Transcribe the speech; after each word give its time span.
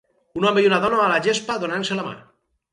Un 0.39 0.47
home 0.51 0.63
i 0.63 0.69
una 0.69 0.79
dona 0.85 1.03
a 1.05 1.11
la 1.13 1.21
gespa 1.29 1.61
donant-se 1.67 2.01
la 2.03 2.09
mà. 2.11 2.19